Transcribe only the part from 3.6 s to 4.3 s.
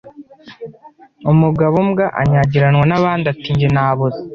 naboze